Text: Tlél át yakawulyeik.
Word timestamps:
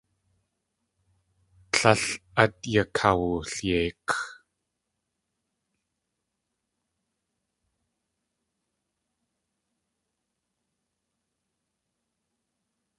Tlél 1.71 2.03
át 2.41 2.57
yakawulyeik. 2.73 4.07